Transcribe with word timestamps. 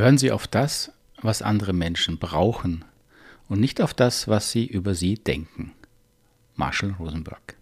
Hören 0.00 0.16
Sie 0.16 0.32
auf 0.32 0.46
das, 0.46 0.92
was 1.20 1.42
andere 1.42 1.74
Menschen 1.74 2.16
brauchen 2.16 2.86
und 3.50 3.60
nicht 3.60 3.82
auf 3.82 3.92
das, 3.92 4.28
was 4.28 4.50
sie 4.50 4.64
über 4.64 4.94
sie 4.94 5.16
denken. 5.16 5.72
Marshall 6.56 6.94
Rosenberg. 6.98 7.56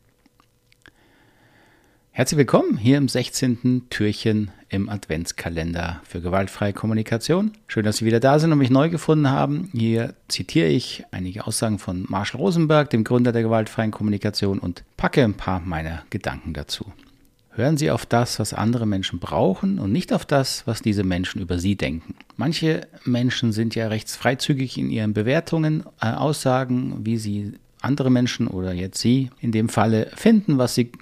Herzlich 2.12 2.38
willkommen 2.38 2.76
hier 2.76 2.96
im 2.96 3.08
16. 3.08 3.88
Türchen 3.90 4.52
im 4.68 4.88
Adventskalender 4.88 6.00
für 6.04 6.20
gewaltfreie 6.20 6.72
Kommunikation. 6.72 7.54
Schön, 7.66 7.84
dass 7.84 7.96
Sie 7.96 8.04
wieder 8.04 8.20
da 8.20 8.38
sind 8.38 8.52
und 8.52 8.58
mich 8.58 8.70
neu 8.70 8.88
gefunden 8.88 9.28
haben. 9.28 9.68
Hier 9.72 10.14
zitiere 10.28 10.68
ich 10.68 11.02
einige 11.10 11.44
Aussagen 11.44 11.80
von 11.80 12.06
Marshall 12.08 12.40
Rosenberg, 12.40 12.88
dem 12.90 13.02
Gründer 13.02 13.32
der 13.32 13.42
gewaltfreien 13.42 13.90
Kommunikation, 13.90 14.60
und 14.60 14.84
packe 14.96 15.24
ein 15.24 15.34
paar 15.34 15.58
meiner 15.58 16.04
Gedanken 16.10 16.54
dazu. 16.54 16.92
Hören 17.58 17.76
Sie 17.76 17.90
auf 17.90 18.06
das, 18.06 18.38
was 18.38 18.54
andere 18.54 18.86
Menschen 18.86 19.18
brauchen 19.18 19.80
und 19.80 19.90
nicht 19.90 20.12
auf 20.12 20.24
das, 20.24 20.64
was 20.68 20.80
diese 20.80 21.02
Menschen 21.02 21.42
über 21.42 21.58
Sie 21.58 21.74
denken. 21.74 22.14
Manche 22.36 22.86
Menschen 23.04 23.50
sind 23.50 23.74
ja 23.74 23.88
recht 23.88 24.08
freizügig 24.08 24.78
in 24.78 24.90
ihren 24.90 25.12
Bewertungen, 25.12 25.82
äh, 26.00 26.12
Aussagen, 26.12 27.04
wie 27.04 27.18
sie 27.18 27.54
andere 27.82 28.10
Menschen 28.10 28.46
oder 28.46 28.72
jetzt 28.72 29.00
Sie 29.00 29.30
in 29.40 29.50
dem 29.50 29.68
Falle 29.68 30.08
finden, 30.14 30.58
was 30.58 30.76
sie 30.76 30.92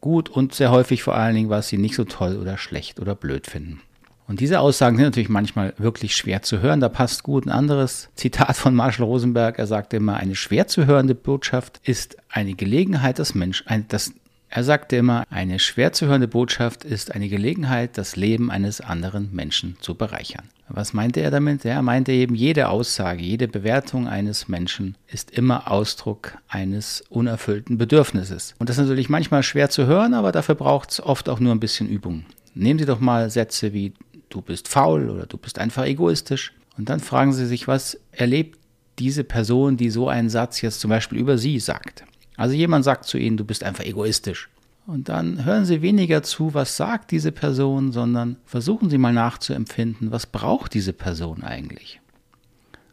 gut 0.00 0.28
und 0.28 0.52
sehr 0.52 0.72
häufig 0.72 1.04
vor 1.04 1.14
allen 1.14 1.36
Dingen, 1.36 1.48
was 1.48 1.68
sie 1.68 1.78
nicht 1.78 1.94
so 1.94 2.02
toll 2.02 2.38
oder 2.38 2.58
schlecht 2.58 2.98
oder 2.98 3.14
blöd 3.14 3.46
finden. 3.46 3.80
Und 4.26 4.40
diese 4.40 4.58
Aussagen 4.58 4.96
sind 4.96 5.06
natürlich 5.06 5.28
manchmal 5.28 5.74
wirklich 5.78 6.16
schwer 6.16 6.42
zu 6.42 6.60
hören. 6.60 6.80
Da 6.80 6.88
passt 6.88 7.22
gut 7.22 7.46
ein 7.46 7.50
anderes 7.50 8.08
Zitat 8.16 8.56
von 8.56 8.74
Marshall 8.74 9.06
Rosenberg. 9.06 9.60
Er 9.60 9.68
sagte 9.68 9.98
immer, 9.98 10.16
eine 10.16 10.34
schwer 10.34 10.66
zu 10.66 10.86
hörende 10.86 11.14
Botschaft 11.14 11.80
ist 11.84 12.16
eine 12.28 12.54
Gelegenheit, 12.54 13.20
das 13.20 13.36
Mensch, 13.36 13.62
ein, 13.66 13.86
das 13.86 14.12
er 14.52 14.64
sagte 14.64 14.96
immer, 14.96 15.24
eine 15.30 15.60
schwer 15.60 15.92
zu 15.92 16.06
hörende 16.06 16.26
Botschaft 16.26 16.84
ist 16.84 17.14
eine 17.14 17.28
Gelegenheit, 17.28 17.96
das 17.96 18.16
Leben 18.16 18.50
eines 18.50 18.80
anderen 18.80 19.32
Menschen 19.32 19.76
zu 19.80 19.94
bereichern. 19.94 20.48
Was 20.68 20.92
meinte 20.92 21.20
er 21.20 21.30
damit? 21.30 21.64
Er 21.64 21.82
meinte 21.82 22.10
eben, 22.10 22.34
jede 22.34 22.68
Aussage, 22.68 23.22
jede 23.22 23.46
Bewertung 23.46 24.08
eines 24.08 24.48
Menschen 24.48 24.96
ist 25.06 25.30
immer 25.30 25.70
Ausdruck 25.70 26.36
eines 26.48 27.04
unerfüllten 27.10 27.78
Bedürfnisses. 27.78 28.56
Und 28.58 28.68
das 28.68 28.76
ist 28.76 28.88
natürlich 28.88 29.08
manchmal 29.08 29.44
schwer 29.44 29.70
zu 29.70 29.86
hören, 29.86 30.14
aber 30.14 30.32
dafür 30.32 30.56
braucht 30.56 30.90
es 30.90 31.00
oft 31.00 31.28
auch 31.28 31.38
nur 31.38 31.54
ein 31.54 31.60
bisschen 31.60 31.88
Übung. 31.88 32.24
Nehmen 32.52 32.80
Sie 32.80 32.86
doch 32.86 32.98
mal 32.98 33.30
Sätze 33.30 33.72
wie 33.72 33.94
du 34.30 34.40
bist 34.40 34.66
faul 34.66 35.10
oder 35.10 35.26
du 35.26 35.36
bist 35.36 35.60
einfach 35.60 35.84
egoistisch 35.84 36.52
und 36.76 36.88
dann 36.88 36.98
fragen 36.98 37.32
Sie 37.32 37.46
sich, 37.46 37.68
was 37.68 38.00
erlebt 38.10 38.58
diese 38.98 39.22
Person, 39.22 39.76
die 39.76 39.90
so 39.90 40.08
einen 40.08 40.28
Satz 40.28 40.60
jetzt 40.60 40.80
zum 40.80 40.90
Beispiel 40.90 41.18
über 41.18 41.38
Sie 41.38 41.60
sagt. 41.60 42.04
Also 42.40 42.54
jemand 42.54 42.86
sagt 42.86 43.04
zu 43.04 43.18
Ihnen, 43.18 43.36
du 43.36 43.44
bist 43.44 43.62
einfach 43.62 43.84
egoistisch. 43.84 44.48
Und 44.86 45.10
dann 45.10 45.44
hören 45.44 45.66
Sie 45.66 45.82
weniger 45.82 46.22
zu, 46.22 46.54
was 46.54 46.74
sagt 46.74 47.10
diese 47.10 47.32
Person, 47.32 47.92
sondern 47.92 48.36
versuchen 48.46 48.88
Sie 48.88 48.96
mal 48.96 49.12
nachzuempfinden, 49.12 50.10
was 50.10 50.24
braucht 50.24 50.72
diese 50.72 50.94
Person 50.94 51.42
eigentlich. 51.42 52.00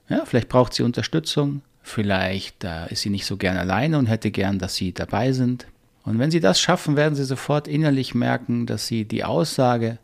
Ja, 0.09 0.25
vielleicht 0.25 0.49
braucht 0.49 0.73
sie 0.73 0.83
Unterstützung, 0.83 1.61
vielleicht 1.81 2.65
äh, 2.65 2.91
ist 2.91 3.03
sie 3.03 3.09
nicht 3.09 3.25
so 3.25 3.37
gern 3.37 3.55
alleine 3.55 3.97
und 3.97 4.07
hätte 4.07 4.31
gern, 4.31 4.59
dass 4.59 4.75
Sie 4.75 4.91
dabei 4.91 5.31
sind. 5.31 5.65
Und 6.03 6.19
wenn 6.19 6.29
Sie 6.29 6.41
das 6.41 6.59
schaffen, 6.59 6.97
werden 6.97 7.15
Sie 7.15 7.23
sofort 7.23 7.69
innerlich 7.69 8.13
merken, 8.13 8.65
dass 8.65 8.85
Sie 8.85 9.05
die 9.05 9.23
Aussage 9.23 9.97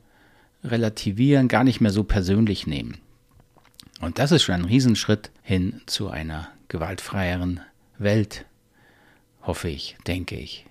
relativieren, 0.63 1.49
gar 1.49 1.65
nicht 1.65 1.81
mehr 1.81 1.91
so 1.91 2.05
persönlich 2.05 2.65
nehmen. 2.65 2.97
Und 3.99 4.19
das 4.19 4.31
ist 4.31 4.43
schon 4.43 4.55
ein 4.55 4.65
Riesenschritt 4.65 5.31
hin 5.41 5.81
zu 5.85 6.07
einer 6.07 6.47
gewaltfreieren 6.69 7.59
Welt 7.97 8.45
hoffe 9.43 9.69
ich, 9.69 9.95
denke 10.07 10.35
ich. 10.35 10.65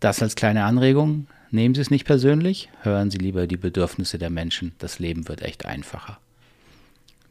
Das 0.00 0.22
als 0.22 0.34
kleine 0.34 0.64
Anregung. 0.64 1.26
Nehmen 1.50 1.74
Sie 1.74 1.80
es 1.80 1.90
nicht 1.90 2.04
persönlich, 2.04 2.68
hören 2.82 3.10
Sie 3.10 3.18
lieber 3.18 3.46
die 3.46 3.56
Bedürfnisse 3.56 4.18
der 4.18 4.30
Menschen. 4.30 4.72
Das 4.78 4.98
Leben 4.98 5.28
wird 5.28 5.42
echt 5.42 5.66
einfacher. 5.66 6.18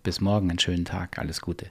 Bis 0.02 0.22
morgen, 0.22 0.50
einen 0.50 0.60
schönen 0.60 0.86
Tag, 0.86 1.20
alles 1.20 1.42
Gute. 1.42 1.68